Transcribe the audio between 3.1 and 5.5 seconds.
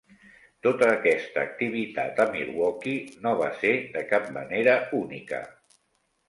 no va ser de cap manera única.